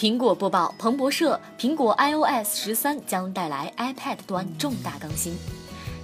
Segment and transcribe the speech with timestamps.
[0.00, 5.36] 苹果播报：彭博社，苹果 iOS 十三将带来 iPad 端重大更新。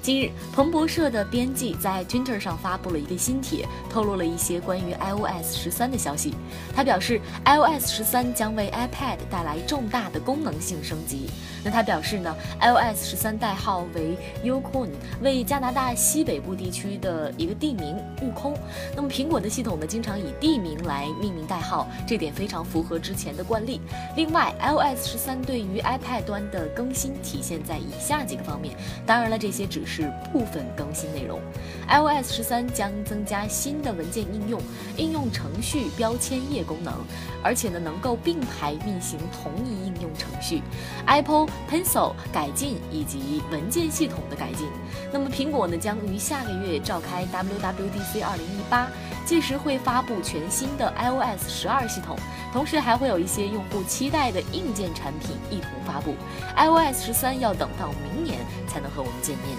[0.06, 6.33] 近日，彭博社的编辑在 Twitter 上发布了一个新帖，透露了一些关于 iOS 十三的消息。
[6.73, 11.28] 他表示，iOS 十三将为 iPad 带来重大的功能性升级。
[11.64, 14.91] 那他表示呢，iOS 十三代号为 Yukon，
[15.23, 18.56] 为加拿大西北部地区的一个地名悟空。
[18.95, 23.80] 那么苹果的系统呢，经常以地名来命名代号，这点非常符合之前的惯例。
[24.16, 28.77] 另外，iOS 十三对于 iPad 端的更新体现在以下几个方面。
[29.05, 29.95] 当然了，这些只是。
[29.96, 31.41] 是部分更新内容
[31.89, 34.61] ，iOS 十三将增加新的文件应用、
[34.98, 36.92] 应用程序标签页功能，
[37.42, 40.61] 而且呢能够并排运行同一应用程序
[41.06, 44.69] ，Apple Pencil 改进以及文件系统的改进。
[45.11, 48.91] 那么苹果呢将于下个月召开 WWDC 二零一八，
[49.27, 52.16] 届时会发布全新的 iOS 十二系统，
[52.52, 56.14] 同时还会有一些用户期待的硬件产品一同发布。
[56.56, 59.58] iOS 十三要等到明年才能和我们见面。